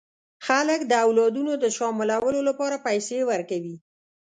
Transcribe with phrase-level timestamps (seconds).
[0.47, 3.75] خلک د اولادونو د شاملولو لپاره پیسې ورکوي.